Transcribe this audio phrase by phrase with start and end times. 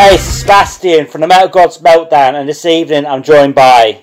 [0.00, 4.02] Hey, Sebastian from the Metal Gods Meltdown, and this evening I'm joined by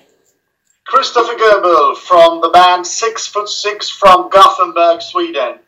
[0.88, 5.58] Kristoffer Göbel from the band Six Foot Six from Gothenburg, Sweden.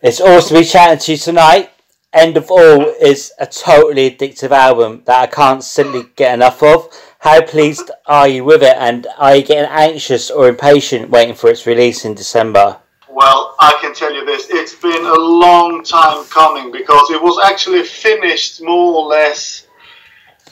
[0.00, 1.70] It's awesome to be chatting to you tonight.
[2.14, 6.88] End of All is a totally addictive album that I can't simply get enough of.
[7.18, 11.50] How pleased are you with it, and are you getting anxious or impatient waiting for
[11.50, 12.78] its release in December?
[13.16, 17.42] Well, I can tell you this, it's been a long time coming because it was
[17.42, 19.66] actually finished more or less,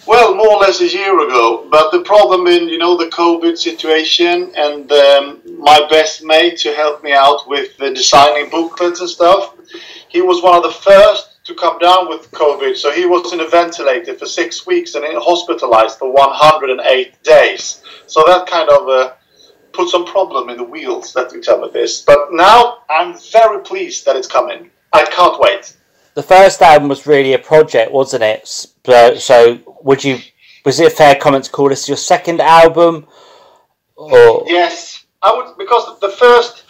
[0.06, 1.68] well, more or less a year ago.
[1.70, 6.72] But the problem in, you know, the COVID situation and um, my best mate to
[6.72, 9.56] help me out with the designing booklets and stuff,
[10.08, 12.78] he was one of the first to come down with COVID.
[12.78, 17.82] So he was in a ventilator for six weeks and hospitalized for 108 days.
[18.06, 18.88] So that kind of...
[18.88, 19.12] Uh,
[19.74, 22.02] put some problem in the wheels that we tell me this.
[22.02, 24.70] But now I'm very pleased that it's coming.
[24.92, 25.76] I can't wait.
[26.14, 28.46] The first album was really a project, wasn't it?
[28.46, 30.18] So, would you?
[30.64, 33.06] Was it a fair comment to call this your second album?
[33.96, 36.62] Or yes, I would because the first.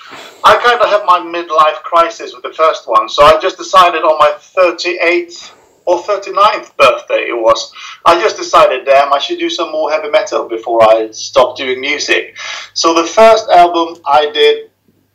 [0.47, 4.03] I kind of have my midlife crisis with the first one, so I just decided
[4.03, 5.53] on my 38th
[5.87, 7.73] or 39th birthday it was.
[8.05, 11.81] I just decided, damn, I should do some more heavy metal before I stop doing
[11.81, 12.37] music.
[12.73, 14.71] So the first album I did,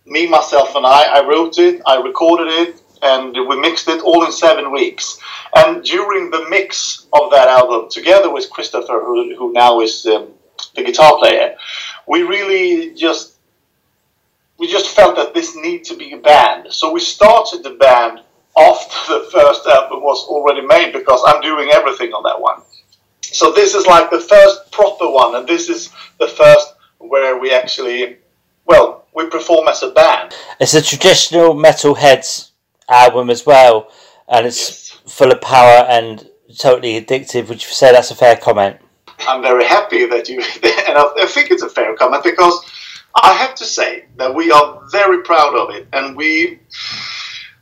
[0.06, 4.26] me, myself, and I, I wrote it, I recorded it, and we mixed it all
[4.26, 5.20] in seven weeks.
[5.56, 10.34] And during the mix of that album, together with Christopher, who, who now is um,
[10.76, 11.56] the guitar player,
[12.08, 13.36] we really just
[14.58, 16.68] we just felt that this need to be a band.
[16.74, 18.20] So we started the band
[18.60, 22.62] after the first album was already made because I'm doing everything on that one.
[23.22, 27.52] So this is like the first proper one, and this is the first where we
[27.54, 28.18] actually,
[28.66, 30.36] well, we perform as a band.
[30.60, 32.52] It's a traditional metalheads
[32.90, 33.92] album as well,
[34.28, 35.14] and it's yes.
[35.14, 37.48] full of power and totally addictive.
[37.48, 38.78] Would you say that's a fair comment?
[39.20, 42.60] I'm very happy that you, and I think it's a fair comment because
[43.16, 46.60] I have to say that we are very proud of it, and we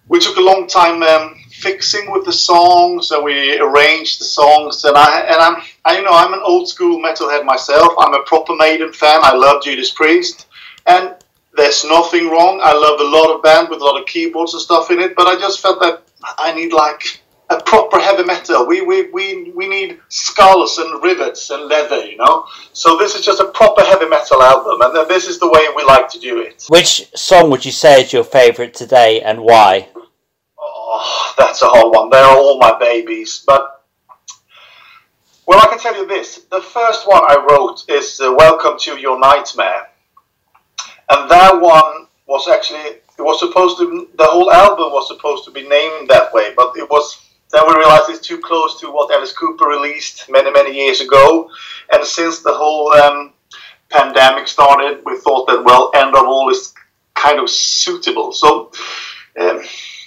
[0.09, 4.83] we took a long time um, fixing with the songs and we arranged the songs
[4.85, 7.93] and I and I'm I you know I'm an old school metalhead myself.
[7.97, 9.19] I'm a proper Maiden fan.
[9.23, 10.47] I love Judas Priest
[10.85, 11.15] and
[11.55, 12.59] there's nothing wrong.
[12.63, 15.15] I love a lot of band with a lot of keyboards and stuff in it,
[15.15, 16.03] but I just felt that
[16.37, 18.67] I need like a proper heavy metal.
[18.67, 22.45] We, we, we, we need skulls and rivets and leather, you know?
[22.73, 25.83] So this is just a proper heavy metal album, and this is the way we
[25.85, 26.65] like to do it.
[26.69, 29.89] Which song would you say is your favourite today, and why?
[31.37, 32.09] That's a hard one.
[32.09, 33.43] They're all my babies.
[33.45, 33.83] But,
[35.45, 36.45] well, I can tell you this.
[36.49, 39.89] The first one I wrote is uh, Welcome to Your Nightmare.
[41.09, 45.51] And that one was actually, it was supposed to, the whole album was supposed to
[45.51, 49.13] be named that way, but it was, then we realized it's too close to what
[49.13, 51.49] Alice Cooper released many, many years ago.
[51.93, 53.33] And since the whole um,
[53.89, 56.73] pandemic started, we thought that, well, End of All is
[57.13, 58.33] kind of suitable.
[58.33, 58.71] So,
[59.39, 59.61] um,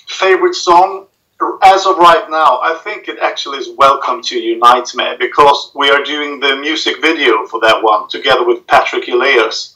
[0.08, 1.06] favorite song
[1.62, 5.91] as of right now, I think it actually is Welcome to Your Nightmare because we
[5.91, 9.75] are doing the music video for that one together with Patric Ullaeus.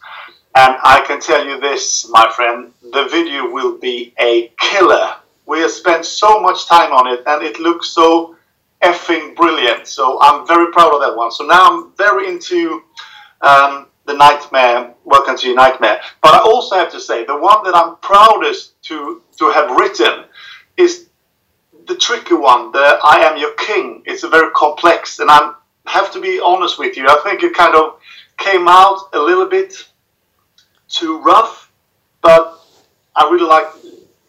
[0.54, 5.16] And I can tell you this, my friend, the video will be a killer.
[5.46, 8.36] We have spent so much time on it and it looks so
[8.82, 9.86] effing brilliant.
[9.86, 11.32] So I'm very proud of that one.
[11.32, 12.82] So now I'm very into
[13.40, 16.00] um, the Nightmare, Welcome to Your Nightmare.
[16.22, 20.24] But I also have to say, the one that I'm proudest to, to have written
[20.76, 21.08] is
[21.86, 24.02] the tricky one, the I am your king.
[24.06, 25.54] It's a very complex, and I
[25.86, 27.06] have to be honest with you.
[27.08, 28.00] I think it kind of
[28.38, 29.86] came out a little bit
[30.88, 31.70] too rough,
[32.22, 32.60] but
[33.16, 33.66] I really like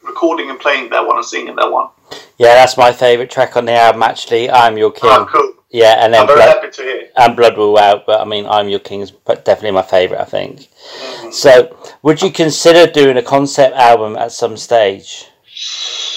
[0.03, 1.89] recording and playing that one and singing that one.
[2.37, 4.03] Yeah, that's my favourite track on the album.
[4.03, 5.09] Actually, I'm your king.
[5.11, 5.53] Oh, cool.
[5.71, 7.09] Yeah, and then I'm very Blood, happy to hear.
[7.17, 10.21] And Blood Will Out, but I mean, I'm Your King is definitely my favourite.
[10.21, 10.59] I think.
[10.59, 11.31] Mm-hmm.
[11.31, 15.27] So, would you consider doing a concept album at some stage?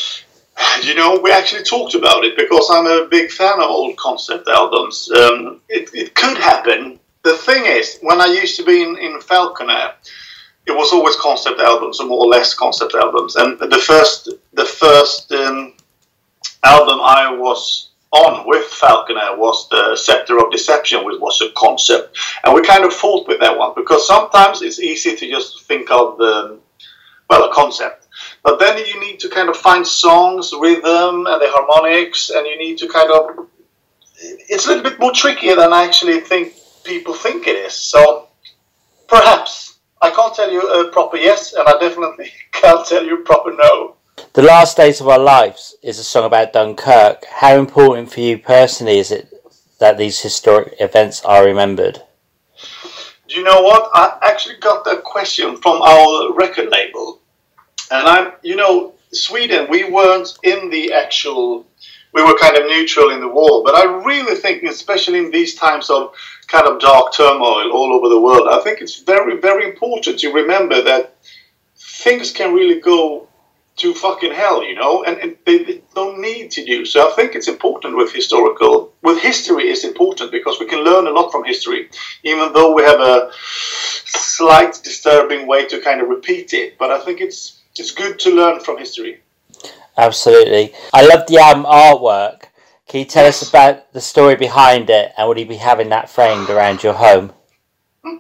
[0.83, 4.49] You know, we actually talked about it because I'm a big fan of old concept
[4.49, 5.11] albums.
[5.11, 6.99] Um, it, it could happen.
[7.23, 9.93] The thing is, when I used to be in, in Falconer,
[10.67, 13.37] it was always concept albums, or more or less concept albums.
[13.37, 15.75] And the first, the first um,
[16.65, 22.17] album I was on with Falconer was the Sceptre of Deception, which was a concept.
[22.45, 25.91] And we kind of fought with that one because sometimes it's easy to just think
[25.91, 26.59] of the,
[27.29, 28.08] well, a concept.
[28.49, 32.57] But then you need to kind of find songs, rhythm, and the harmonics, and you
[32.57, 33.47] need to kind of.
[34.49, 37.75] It's a little bit more trickier than I actually think people think it is.
[37.75, 38.29] So
[39.07, 43.23] perhaps I can't tell you a proper yes, and I definitely can't tell you a
[43.23, 43.97] proper no.
[44.33, 47.27] The Last Days of Our Lives is a song about Dunkirk.
[47.31, 49.31] How important for you personally is it
[49.79, 52.01] that these historic events are remembered?
[53.29, 53.91] Do you know what?
[53.93, 57.18] I actually got that question from our record label.
[57.91, 61.67] And I'm, you know, Sweden, we weren't in the actual,
[62.13, 63.63] we were kind of neutral in the war.
[63.65, 66.15] But I really think, especially in these times of
[66.47, 70.33] kind of dark turmoil all over the world, I think it's very, very important to
[70.33, 71.17] remember that
[71.77, 73.29] things can really go
[73.79, 76.85] to fucking hell, you know, and, and they, they, don't need to do.
[76.85, 81.07] So I think it's important with historical, with history is important because we can learn
[81.07, 81.89] a lot from history,
[82.25, 83.31] even though we have a
[84.05, 86.77] slight disturbing way to kind of repeat it.
[86.79, 89.21] But I think it's it's good to learn from history.
[89.97, 92.45] Absolutely, I love the album artwork.
[92.87, 96.09] Can you tell us about the story behind it, and would you be having that
[96.09, 97.33] framed around your home?
[98.05, 98.19] you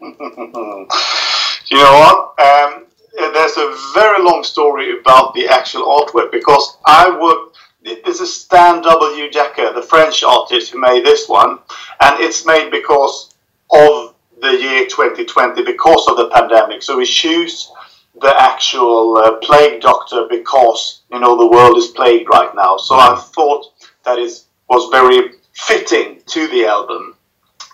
[1.76, 2.38] know what?
[2.38, 2.87] Um,
[3.19, 7.56] there's a very long story about the actual artwork because I worked.
[8.05, 9.31] This is Stan W.
[9.31, 11.58] Decker, the French artist who made this one,
[12.00, 13.34] and it's made because
[13.70, 16.82] of the year 2020, because of the pandemic.
[16.82, 17.72] So we choose
[18.20, 22.76] the actual uh, plague doctor because you know the world is plagued right now.
[22.76, 23.67] So I thought
[24.05, 27.17] that is was very fitting to the album.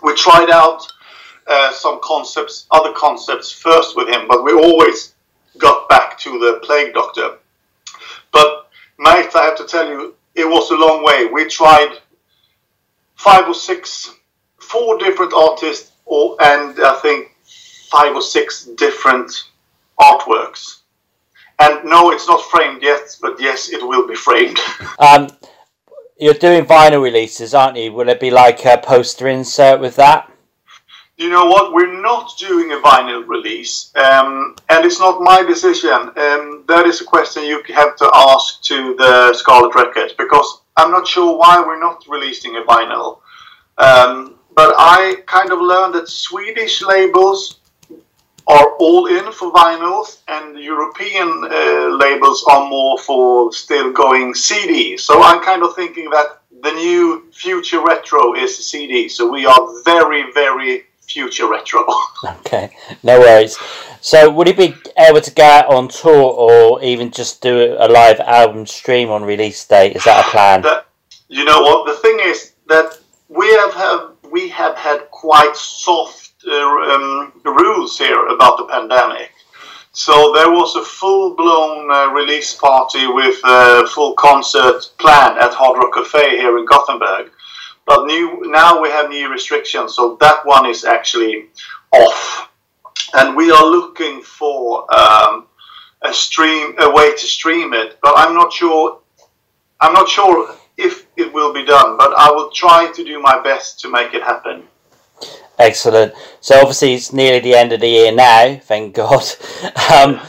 [0.03, 0.87] We tried out
[1.47, 5.15] uh, some concepts, other concepts first with him, but we always
[5.59, 7.39] got back to the plague doctor.
[8.33, 11.27] But, mate, I have to tell you, it was a long way.
[11.27, 11.99] We tried
[13.15, 14.15] five or six,
[14.59, 17.37] four different artists, or, and I think
[17.91, 19.33] five or six different
[19.99, 20.81] artworks.
[21.59, 24.59] And no, it's not framed yet, but yes, it will be framed.
[24.99, 25.29] Um,
[26.19, 27.93] you're doing vinyl releases, aren't you?
[27.93, 30.31] Will it be like a poster insert with that?
[31.17, 31.73] you know what?
[31.73, 35.93] We're not doing a vinyl release, um, and it's not my decision.
[35.93, 40.91] Um, that is a question you have to ask to the Scarlet Records because I'm
[40.91, 43.21] not sure why we're not releasing a vinyl.
[43.79, 47.61] Um, but I kind of learned that Swedish labels
[48.47, 54.97] are all in for vinyls, and European uh, labels are more for still going CD.
[54.97, 59.09] So I'm kind of thinking that the new future retro is CD.
[59.09, 61.87] So we are very, very future retro.
[62.25, 62.71] okay,
[63.03, 63.57] no worries.
[64.01, 67.89] So, would he be able to go out on tour or even just do a
[67.89, 69.97] live album stream on release date?
[69.97, 70.63] Is that a plan?
[70.63, 70.87] That,
[71.29, 71.87] you know what?
[71.87, 72.99] The thing is that
[73.29, 79.31] we have, have we have had quite soft um, rules here about the pandemic.
[79.93, 85.79] So there was a full-blown uh, release party with a full concert planned at Hard
[85.79, 87.31] Rock Cafe here in Gothenburg.
[87.87, 91.47] But new now we have new restrictions, so that one is actually
[91.93, 92.51] off,
[93.13, 95.47] and we are looking for um,
[96.03, 97.99] a stream, a way to stream it.
[98.03, 99.01] But I'm not sure.
[99.81, 103.41] I'm not sure if it will be done, but I will try to do my
[103.43, 104.65] best to make it happen.
[105.59, 106.15] Excellent.
[106.41, 108.59] So obviously it's nearly the end of the year now.
[108.63, 109.25] Thank God.
[109.93, 110.21] Um,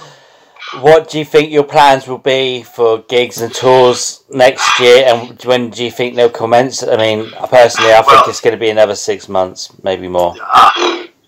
[0.81, 5.41] what do you think your plans will be for gigs and tours next year, and
[5.43, 6.83] when do you think they'll commence?
[6.83, 10.35] I mean, personally, I think well, it's going to be another six months, maybe more.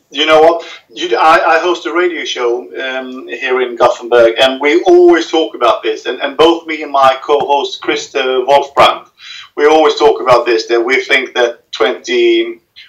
[0.10, 0.66] You know what?
[0.90, 5.54] You, I, I, host a radio show um, here in Gothenburg, and we always talk
[5.54, 6.06] about this.
[6.06, 9.10] And, and both me and my co-host Christer Wolfbrand,
[9.56, 10.66] we always talk about this.
[10.68, 11.70] That we think that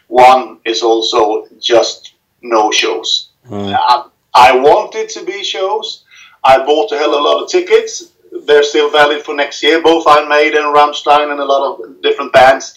[0.08, 3.30] 21 is also just no shows.
[3.48, 3.76] Mm.
[3.78, 6.04] I, I want it to be shows
[6.44, 8.12] I bought a hell of a lot of tickets.
[8.46, 9.82] They're still valid for next year.
[9.82, 12.74] Both Iron Maiden, Rammstein, and a lot of different bands.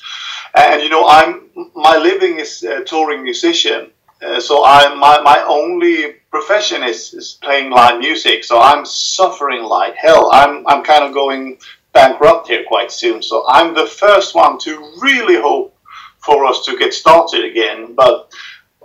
[0.56, 3.92] And you know, I'm my living is a touring musician.
[4.22, 8.44] Uh, so I my my only profession is, is playing live music.
[8.44, 10.30] So I'm suffering like hell.
[10.32, 11.58] I'm I'm kind of going
[11.94, 13.22] bankrupt here quite soon.
[13.22, 14.72] So I'm the first one to
[15.02, 15.76] really hope
[16.22, 18.32] for us to get started again, but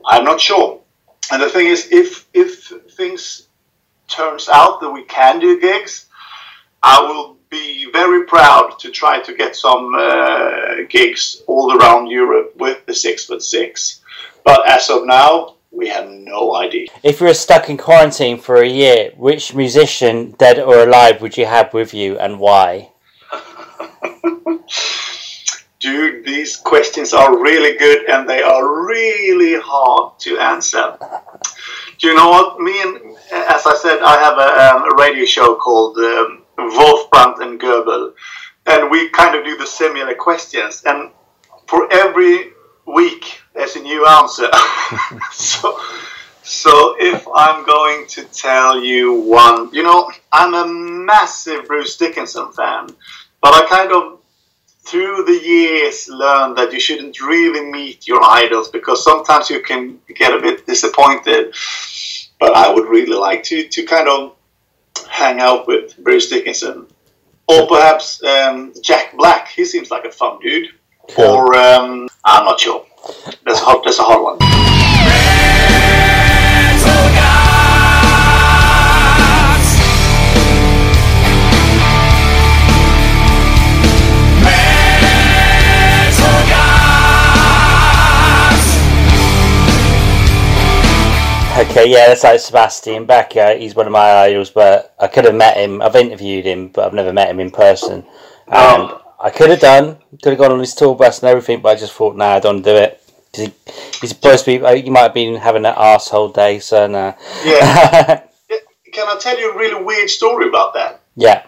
[0.05, 0.81] I'm not sure.
[1.31, 3.49] And the thing is, if if things
[4.09, 6.07] turns out that we can do gigs,
[6.83, 12.55] I will be very proud to try to get some uh, gigs all around Europe
[12.57, 14.01] with the six foot six.
[14.45, 16.87] But as of now, we have no idea.
[17.03, 21.37] If you were stuck in quarantine for a year, which musician, dead or alive, would
[21.37, 22.93] you have with you and why?
[25.87, 30.99] Dude, these questions are really good and they are really hard to answer.
[31.99, 32.59] Do you know what?
[32.59, 37.39] Me and, as I said, I have a, um, a radio show called um, Wolfbrand
[37.41, 38.15] and Göbel,
[38.67, 40.83] and we kind of do the similar questions.
[40.85, 41.13] And
[41.69, 42.51] for every
[42.85, 44.49] week, there's a new answer.
[45.31, 45.81] so,
[46.43, 52.51] So if I'm going to tell you one, you know, I'm a massive Bruce Dickinson
[52.53, 52.87] fan,
[53.41, 54.16] but I kind of
[54.87, 59.99] through the years learned that you shouldn't really meet your idols because sometimes you can
[60.15, 61.55] get a bit disappointed.
[62.39, 64.37] But I would really like to to kind of
[65.09, 66.87] hang out with Bruce Dickinson,
[67.49, 69.49] or perhaps um, Jack Black.
[69.49, 70.69] He seems like a fun dude.
[71.11, 71.25] Cool.
[71.25, 72.85] Or um, I'm not sure.
[73.45, 74.39] That's a hard, that's a hard one.
[91.59, 93.57] Okay, yeah, that's like Sebastian Becker.
[93.57, 95.81] He's one of my idols, but I could have met him.
[95.81, 98.05] I've interviewed him, but I've never met him in person.
[98.49, 101.71] Um, I could have done, could have gone on his tour bus and everything, but
[101.71, 103.03] I just thought, nah, I don't do it.
[103.35, 103.51] he,
[104.01, 107.15] he's supposed to be, he might have been having an asshole day, so nah.
[107.45, 108.23] Yeah.
[108.93, 111.01] Can I tell you a really weird story about that?
[111.17, 111.47] yeah,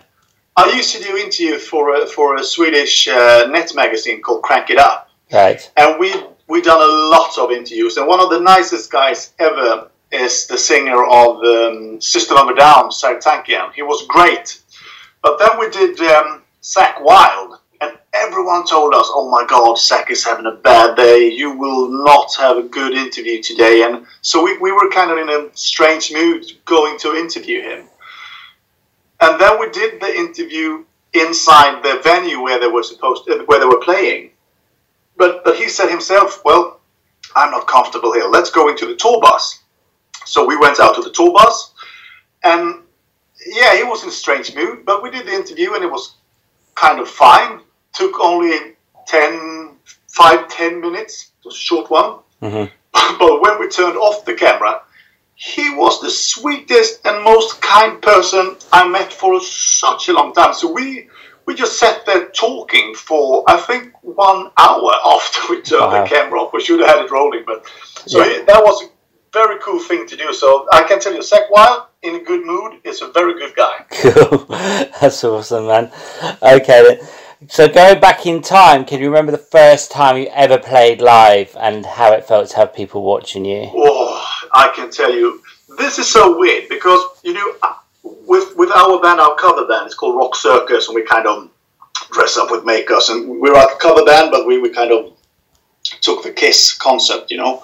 [0.56, 4.70] I used to do interviews for a, for a Swedish uh, net magazine called Crank
[4.70, 5.70] It Up, right.
[5.76, 6.14] and we
[6.46, 7.96] we done a lot of interviews.
[7.98, 12.54] And one of the nicest guys ever is the singer of um, System of a
[12.54, 13.72] Down, Serj Tankian.
[13.72, 14.60] He was great.
[15.22, 20.10] But then we did um, Zakk Wylde, and everyone told us, "Oh my God, Zakk
[20.10, 21.28] is having a bad day.
[21.28, 25.18] You will not have a good interview today." And so we, we were kind of
[25.18, 27.88] in a strange mood going to interview him.
[29.20, 33.58] And then we did the interview inside the venue where they were supposed uh, where
[33.58, 34.30] they were playing.
[35.16, 36.80] But but he said himself, "Well,
[37.34, 38.28] I'm not comfortable here.
[38.28, 39.57] Let's go into the tour bus."
[40.28, 41.72] So we went out to the tour bus,
[42.42, 42.82] and
[43.46, 44.84] yeah, he was in a strange mood.
[44.84, 46.16] But we did the interview, and it was
[46.74, 47.60] kind of fine.
[47.94, 49.76] Took only 10,
[50.08, 51.32] 5, 10 minutes.
[51.40, 52.18] It was a short one.
[52.40, 52.64] hmm
[53.18, 54.82] But when we turned off the camera,
[55.34, 60.52] he was the sweetest and most kind person I met for such a long time.
[60.52, 61.08] So we
[61.46, 66.02] we just sat there talking for I think one hour after we turned Wow.
[66.02, 66.52] the camera off.
[66.52, 67.64] We should have had it rolling, but
[68.06, 68.42] so Yeah.
[68.50, 68.76] that was
[69.32, 70.32] very cool thing to do.
[70.32, 73.54] So I can tell you, Zakk Wylde in a good mood is a very good
[73.54, 73.84] guy.
[73.90, 74.46] Cool.
[74.48, 75.90] That's awesome, man.
[76.42, 77.08] Okay, then.
[77.48, 81.56] So going back in time, can you remember the first time you ever played live
[81.60, 83.70] and how it felt to have people watching you?
[83.72, 85.40] Oh, I can tell you,
[85.78, 89.86] this is so weird because you know, uh, with with our band, our cover band,
[89.86, 91.50] it's called Rock Circus, and we kind of
[92.10, 95.12] dress up with makeups, and we're a cover band, but we, we kind of
[96.00, 97.62] took the Kiss concept, you know.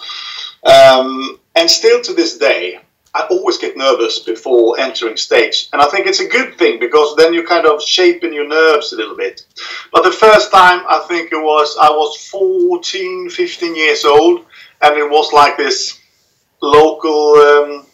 [0.64, 2.80] Um, and still to this day,
[3.14, 7.14] I always get nervous before entering stage, and I think it's a good thing because
[7.14, 9.46] then you kind of shape in your nerves a little bit.
[9.92, 14.44] But the first time, I think it was I was 14, 15 years old,
[14.82, 15.96] and it was like this
[16.60, 17.34] local.
[17.36, 17.86] Um,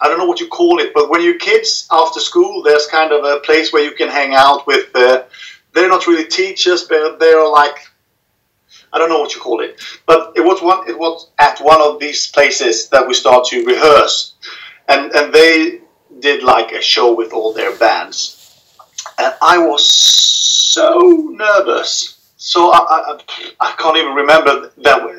[0.00, 3.10] I don't know what you call it, but when you're kids after school, there's kind
[3.10, 4.94] of a place where you can hang out with.
[4.94, 5.24] Uh,
[5.72, 7.76] they're not really teachers, but they're like
[8.94, 10.88] I don't know what you call it, but it was one.
[10.88, 14.34] It was at one of these places that we start to rehearse,
[14.88, 15.80] and and they
[16.20, 18.22] did like a show with all their bands,
[19.18, 21.00] and I was so
[21.32, 22.20] nervous.
[22.36, 23.20] So I I,
[23.58, 25.18] I can't even remember that we,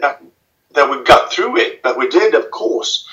[0.73, 3.05] that we got through it, but we did, of course.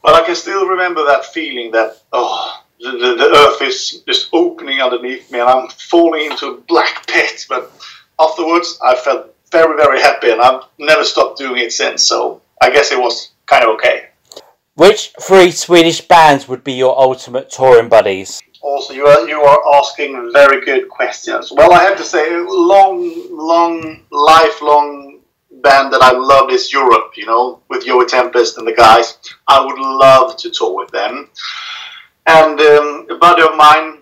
[0.00, 2.62] But I can still remember that feeling that oh.
[2.80, 7.08] The, the, the earth is just opening underneath me and I'm falling into a black
[7.08, 7.44] pit.
[7.48, 7.72] But
[8.20, 12.06] afterwards, I felt very, very happy, and I've never stopped doing it since.
[12.06, 14.08] So I guess it was kind of okay.
[14.74, 18.40] Which three Swedish bands would be your ultimate touring buddies?
[18.60, 21.50] Also, you are you are asking very good questions.
[21.52, 22.98] Well, I have to say, a long,
[23.30, 27.12] long, lifelong band that I love is Europe.
[27.16, 29.18] You know, with Joey Tempest and the guys.
[29.46, 31.30] I would love to tour with them.
[32.26, 33.97] And um, a buddy of mine,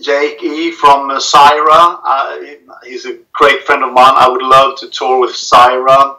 [0.00, 2.00] Jake E from uh, Cyhra.
[2.04, 2.36] Uh,
[2.84, 4.14] he's a great friend of mine.
[4.16, 6.18] I would love to tour with Cyhra.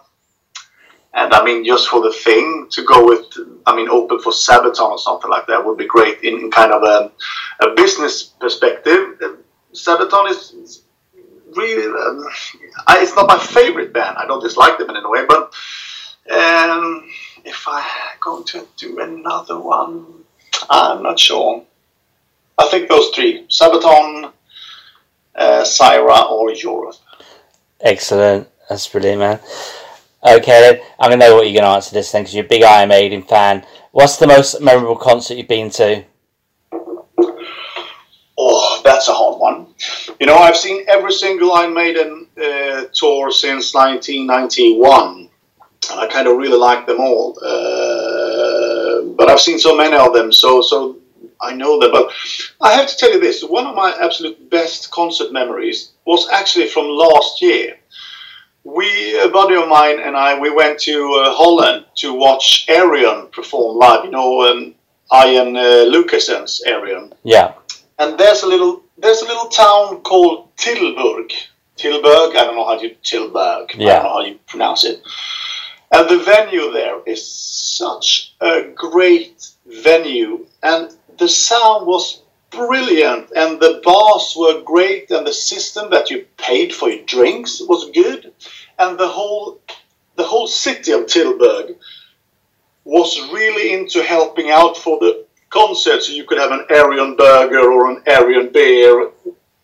[1.13, 3.25] And I mean, just for the thing to go with,
[3.65, 6.71] I mean, open for Sabaton or something like that would be great in, in kind
[6.71, 7.11] of a,
[7.65, 9.19] a business perspective.
[9.73, 10.83] Sabaton is
[11.55, 12.25] really, um,
[12.87, 14.17] I, it's not my favorite band.
[14.17, 15.53] I don't dislike them in any way, but
[16.31, 17.09] um,
[17.43, 17.83] if I'm
[18.21, 20.05] going to do another one,
[20.69, 21.65] I'm not sure.
[22.61, 24.31] I think those three Sabaton,
[25.35, 26.95] uh, Cyhra, or Europe.
[27.79, 28.47] Excellent.
[28.69, 29.39] That's brilliant, man.
[30.23, 31.11] Okay, then.
[31.11, 33.23] To know what you're going to answer this then because you're a big Iron Maiden
[33.23, 33.65] fan.
[33.91, 36.05] What's the most memorable concert you've been to?
[38.37, 39.73] Oh, that's a hard one.
[40.19, 45.29] You know, I've seen every single Iron Maiden uh, tour since 1991.
[45.89, 47.37] and I kind of really like them all.
[47.43, 51.00] Uh, but I've seen so many of them, so so
[51.41, 52.11] I know that, But
[52.61, 56.67] I have to tell you this: one of my absolute best concert memories was actually
[56.67, 57.77] from last year.
[58.63, 63.31] We, a buddy of mine and I, we went to uh, Holland to watch Ayreon
[63.31, 64.05] perform live.
[64.05, 64.75] You know, um,
[65.09, 67.11] Arjen uh, Lucassen's Ayreon.
[67.23, 67.53] Yeah.
[67.97, 71.31] And there's a little there's a little town called Tilburg.
[71.75, 73.75] Tilburg, I don't know how you Tilburg.
[73.75, 73.89] Yeah.
[73.89, 75.01] I don't know how you pronounce it.
[75.91, 83.59] And the venue there is such a great venue, and the sound was brilliant, and
[83.59, 88.33] the bars were great, and the system that you paid for your drinks was good,
[88.77, 89.61] and the whole
[90.15, 91.75] the whole city of Tilburg
[92.83, 97.71] was really into helping out for the concert, so you could have an Ayreon burger
[97.71, 99.09] or an Ayreon beer.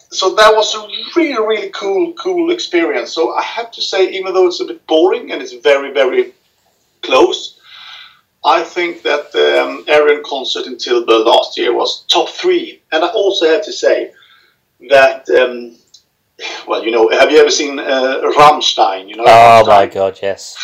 [0.10, 3.12] So that was a really, really cool, cool experience.
[3.12, 6.34] So I have to say, even though it's a bit boring and it's very, very
[7.02, 7.57] close,
[8.48, 12.82] I think that the um, Ayreon concert in Tilburg last year was top three.
[12.94, 14.12] And I also have to say
[14.90, 15.76] that, um,
[16.68, 19.10] well, you know, have you ever seen uh, Rammstein?
[19.10, 19.68] You know, Oh Rammstein?
[19.68, 20.56] my god, yes.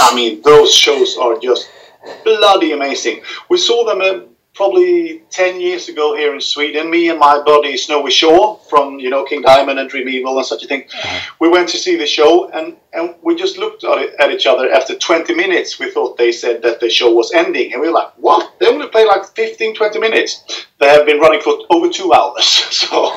[0.00, 1.70] I mean, those shows are just
[2.24, 3.22] bloody amazing.
[3.48, 6.90] We saw them uh, probably 10 years ago here in Sweden.
[6.90, 10.46] Me and my buddy Snowy Shaw from, you know, King Diamond and Dream Evil and
[10.46, 10.84] such a thing.
[11.40, 14.46] We went to see the show and, and we just looked at, it, at each
[14.46, 14.70] other.
[14.70, 17.72] After 20 minutes, we thought they said that the show was ending.
[17.72, 18.58] And we were like, what?
[18.58, 20.66] They only play like 15, 20 minutes.
[20.78, 22.62] They have been running for over two hours.
[22.82, 23.12] So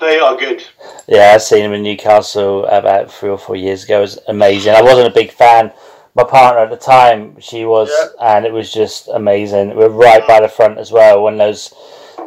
[0.00, 0.64] they are good.
[1.06, 3.98] Yeah, I seen them in Newcastle about three or four years ago.
[3.98, 4.74] It was amazing.
[4.74, 5.72] I wasn't a big fan.
[6.16, 7.90] My partner at the time, she was,
[8.20, 9.74] and it was just amazing.
[9.76, 11.70] We are right by the front as well when those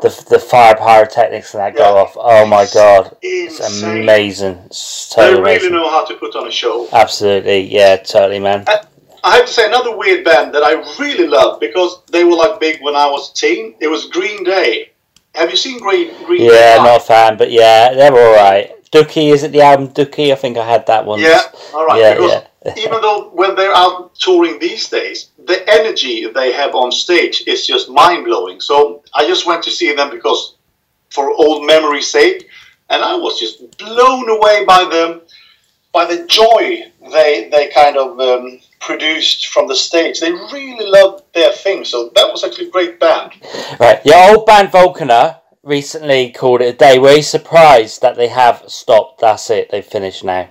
[0.02, 2.14] the the fire pyrotechnics and that go off.
[2.18, 4.58] Oh my god, it's amazing.
[4.66, 5.72] It's They really amazing.
[5.72, 6.90] know how to put on a show.
[6.92, 8.66] Absolutely, yeah, totally, man.
[9.24, 12.60] I have to say another weird band that I really love because they were like
[12.60, 13.76] big when I was a teen.
[13.80, 14.92] It was Green Day.
[15.34, 16.48] Have you seen Green Green Day?
[16.60, 16.84] Yeah, live?
[16.84, 18.72] not a fan, but yeah, they're all right.
[18.92, 20.32] Dookie, is it the album Dookie?
[20.32, 21.20] I think I had that one.
[21.20, 21.42] Yeah,
[21.74, 22.00] all right.
[22.00, 22.74] Yeah, because yeah.
[22.78, 27.66] even though when they're out touring these days, the energy they have on stage is
[27.68, 28.62] just mind blowing.
[28.62, 30.56] So I just went to see them because
[31.10, 32.48] for old memory's sake,
[32.90, 35.22] and I was just blown away by them,
[35.92, 40.20] by the joy they they kind of um, produced from the stage.
[40.20, 41.86] They really loved their thing.
[41.86, 43.34] So that was actually a great band.
[43.80, 46.98] Right, your old band Falconer recently called it a day.
[46.98, 49.22] Were you surprised that they have stopped?
[49.22, 50.50] That's it, they've finished now.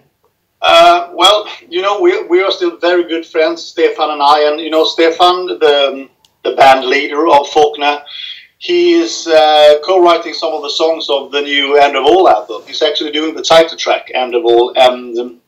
[0.63, 4.51] Uh, well, you know, we, we are still very good friends, Stefan and I.
[4.51, 6.09] And, you know, Stefan, the,
[6.45, 8.03] the band leader of Falconer,
[8.59, 12.29] he is uh, co writing some of the songs of the new End of All
[12.29, 12.63] album.
[12.67, 15.41] He's actually doing the title track, End of All, and um,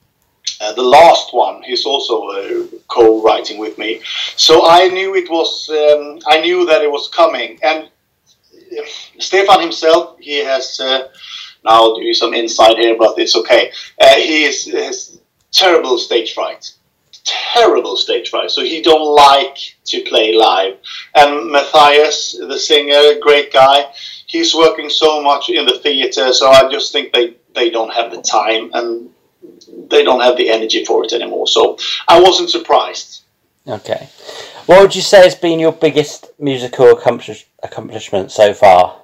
[0.61, 4.01] uh, the last one he's also uh, co writing with me.
[4.37, 7.59] So I knew it was, um, I knew that it was coming.
[7.63, 7.89] And
[9.19, 10.81] Stefan himself, he has.
[10.81, 11.09] Uh,
[11.65, 13.73] now you some insight here, but it's okay.
[14.01, 15.21] Uh, he is, has
[15.53, 16.73] terrible stage fright,
[17.25, 18.51] terrible stage fright.
[18.51, 20.77] So he don't like to play live.
[21.15, 23.93] And Matthias, the singer, great guy.
[24.27, 28.11] He's working so much in the theater, so I just think they they don't have
[28.13, 29.11] the time and
[29.91, 31.47] they don't have the energy for it anymore.
[31.47, 33.23] So I wasn't surprised.
[33.67, 34.09] Okay.
[34.67, 39.03] What would you say has been your biggest musical accomplish- accomplishment so far?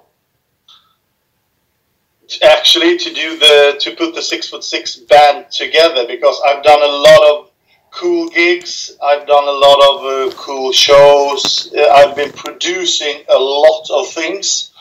[2.42, 6.82] actually to do the to put the six foot six band together because I've done
[6.82, 7.50] a lot of
[7.90, 8.96] cool gigs.
[9.02, 11.72] I've done a lot of uh, cool shows.
[11.76, 14.72] Uh, I've been producing a lot of things,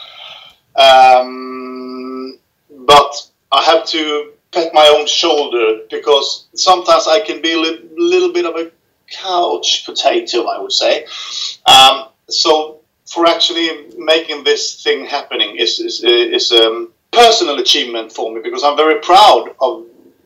[0.76, 7.60] um, but I have to pat my own shoulder because sometimes I can be a
[7.60, 8.72] li- little bit of a
[9.12, 11.06] couch potato, I would say.
[11.68, 18.34] Um, so for actually making this thing happening is is, is um, personal achievement for
[18.34, 19.86] me because I'm very proud of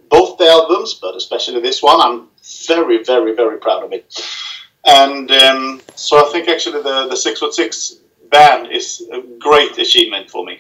[0.10, 2.00] both the albums, but especially this one.
[2.00, 2.28] I'm
[2.68, 4.06] very, very, very proud of it.
[4.86, 7.98] And um, so I think actually the, the Six Foot Six
[8.32, 10.60] band is a great achievement for me.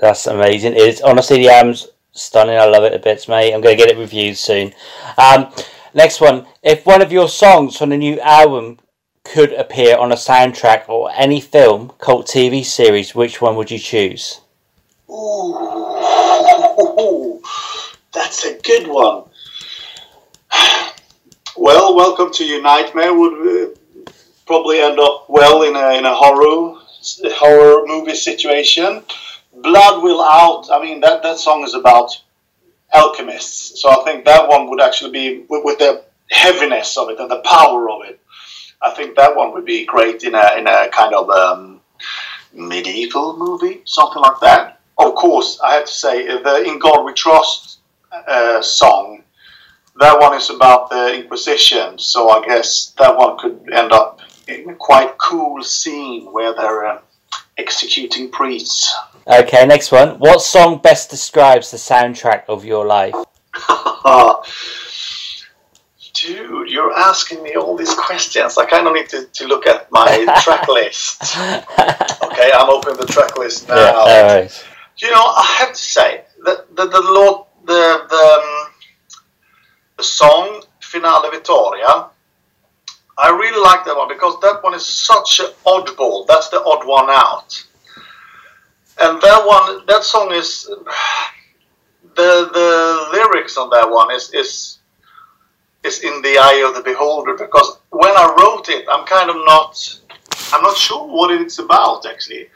[0.00, 0.74] That's amazing.
[0.76, 2.56] It's honestly the album's stunning.
[2.56, 3.52] I love it a bit, mate.
[3.52, 4.72] I'm going to get it reviewed soon.
[5.18, 5.52] Um,
[5.92, 6.46] next one.
[6.62, 8.78] If one of your songs from the new album
[9.24, 13.78] could appear on a soundtrack or any film, cult TV series, which one would you
[13.78, 14.40] choose?
[15.10, 15.52] Ooh,
[18.12, 19.24] that's a good one.
[21.54, 24.10] Well, Welcome to Your Nightmare would uh,
[24.46, 26.80] probably end up well in a, in a horror
[27.24, 29.02] horror movie situation.
[29.54, 30.68] Blood Will Out.
[30.72, 32.20] I mean, that, that song is about
[32.92, 37.20] alchemists, so I think that one would actually be with, with the heaviness of it
[37.20, 38.18] and the power of it.
[38.82, 41.80] I think that one would be great in a in a kind of um,
[42.52, 44.80] medieval movie, something like that.
[44.98, 47.78] Of course, I have to say the "In God We Trust"
[48.12, 49.22] uh, song.
[50.00, 54.70] That one is about the Inquisition, so I guess that one could end up in
[54.70, 57.00] a quite cool scene where they're uh,
[57.58, 58.94] executing priests.
[59.26, 60.18] Okay, next one.
[60.18, 63.14] What song best describes the soundtrack of your life?
[66.22, 68.56] Dude, you're asking me all these questions.
[68.56, 70.06] I kind of need to, to look at my
[70.42, 71.20] track list.
[71.22, 73.74] Okay, I'm opening the track list now.
[73.74, 74.64] Yeah, alright.
[74.98, 78.72] You know, I have to say that the the Lord, the the, um,
[79.96, 82.10] the song Finale Vittoria.
[83.18, 86.26] I really like that one because that one is such an oddball.
[86.28, 87.66] That's the odd one out.
[89.00, 90.64] And that one, that song is
[92.14, 94.78] the the lyrics on that one is is
[95.84, 99.36] is in the eye of the beholder because when I wrote it, I'm kind of
[99.36, 100.00] not
[100.52, 102.48] I'm not sure what it's about actually,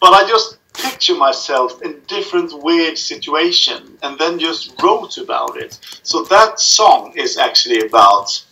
[0.00, 5.78] but I just picture myself in different weird situations and then just wrote about it.
[6.02, 8.44] So that song is actually about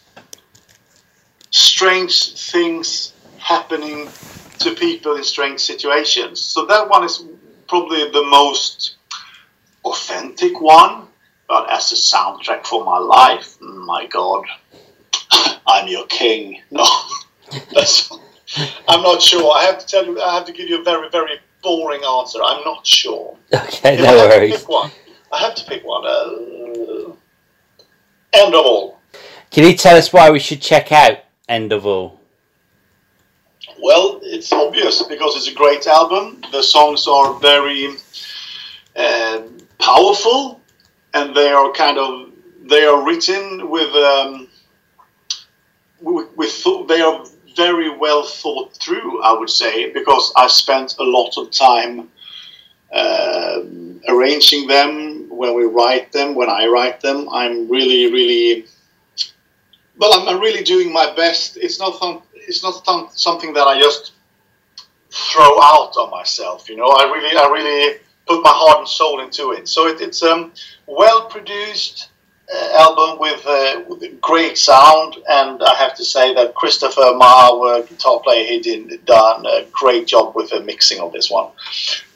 [1.50, 4.08] strange things happening
[4.60, 6.40] to people in strange situations.
[6.40, 7.24] So that one is
[7.68, 8.96] probably the most
[9.84, 11.08] authentic one,
[11.52, 14.44] as a soundtrack for my life, my God,
[15.66, 16.60] I'm your king.
[16.70, 16.86] No,
[17.74, 18.10] that's,
[18.88, 19.52] I'm not sure.
[19.54, 22.38] I have to tell you, I have to give you a very, very boring answer.
[22.42, 23.36] I'm not sure.
[23.52, 24.56] Okay, If no I have to worries.
[24.60, 24.90] pick one,
[25.30, 26.06] I have to pick one.
[26.06, 27.12] Uh,
[28.32, 29.00] end of all.
[29.50, 32.18] Can you tell us why we should check out End of All?
[33.82, 36.40] Well, it's obvious because it's a great album.
[36.52, 37.88] The songs are very
[38.96, 40.61] um powerful,
[41.14, 42.30] and they are kind of
[42.64, 44.48] they are written with um,
[46.00, 47.24] with, with they are
[47.56, 49.22] very well thought through.
[49.22, 52.08] I would say because I spent a lot of time
[52.92, 56.34] um, arranging them when we write them.
[56.34, 58.66] When I write them, I'm really really
[59.98, 60.14] well.
[60.14, 61.56] I'm, I'm really doing my best.
[61.56, 61.98] It's not
[62.34, 64.12] it's not some, something that I just
[65.10, 66.68] throw out on myself.
[66.68, 69.68] You know, I really, I really put my heart and soul into it.
[69.68, 70.52] So it, it's a um,
[70.86, 72.08] well produced
[72.54, 77.14] uh, album with, uh, with a great sound, and I have to say that Christopher
[77.14, 81.30] Ma, our guitar player, he did done a great job with the mixing of this
[81.30, 81.50] one,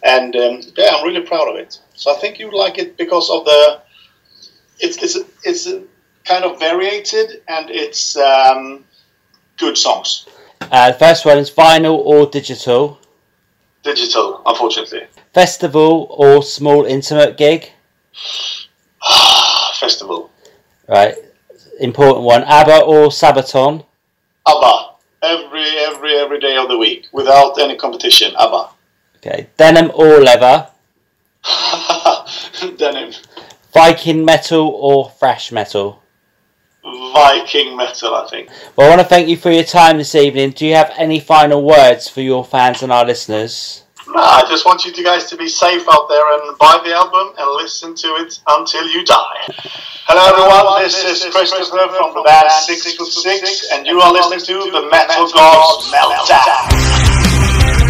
[0.02, 1.80] and um, yeah, I'm really proud of it.
[1.94, 3.80] So I think you like it because of the
[4.78, 5.68] it's it's it's
[6.24, 8.84] kind of variated and it's um,
[9.56, 10.26] good songs.
[10.60, 12.98] Uh, the first one is vinyl or digital,
[13.86, 15.06] Digital, unfortunately.
[15.36, 17.70] Festival or small intimate gig.
[19.74, 20.30] Festival.
[20.88, 21.14] Right,
[21.78, 22.42] important one.
[22.44, 23.84] ABBA or Sabaton.
[24.46, 24.74] ABBA.
[25.22, 28.32] Every every every day of the week, without any competition.
[28.34, 28.70] ABBA.
[29.16, 30.70] Okay, denim or leather.
[32.78, 33.12] Denim.
[33.74, 36.02] Viking metal or thrash metal.
[36.82, 38.48] Viking metal, I think.
[38.74, 40.52] Well, I want to thank you for your time this evening.
[40.52, 43.85] Do you have any final words for your fans and our listeners?
[44.16, 47.34] No, I just want you guys to be safe out there and buy the album
[47.36, 49.44] and listen to it until you die.
[50.08, 54.88] Hello everyone, this is Kristoffer from the band 6 and you are listening to the
[54.88, 57.85] Metal Gods Meltdown.